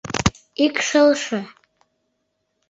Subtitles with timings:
[0.65, 1.39] Ик шылше.